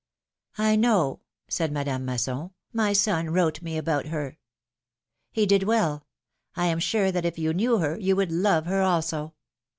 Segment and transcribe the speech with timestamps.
[0.57, 4.37] ^^ I know,'^ said Madame Masson; my son wrote me about her.^^
[5.31, 6.07] He did well;
[6.55, 9.35] I am sure that if you knew her, you would love her also.